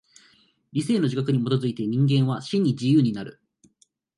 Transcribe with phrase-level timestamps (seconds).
[0.71, 3.39] 理性の自覚に基づいて人間は真に自由になる。